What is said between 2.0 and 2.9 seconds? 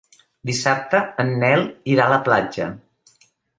a la platja.